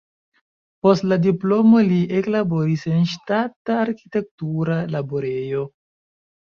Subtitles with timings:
[0.85, 5.67] Post la diplomo li eklaboris en ŝtata arkitektura laborejo.